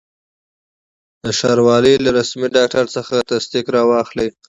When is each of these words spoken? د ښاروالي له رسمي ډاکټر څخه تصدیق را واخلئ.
د 1.23 1.25
ښاروالي 1.39 1.93
له 2.05 2.09
رسمي 2.19 2.47
ډاکټر 2.55 2.85
څخه 2.95 3.15
تصدیق 3.31 3.65
را 3.75 3.81
واخلئ. 3.89 4.29